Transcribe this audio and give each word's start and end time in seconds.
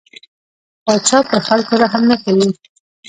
پاچا 0.85 1.17
پر 1.27 1.39
خلکو 1.47 1.73
رحم 1.81 2.03
نه 2.11 2.15
کوي. 2.23 2.49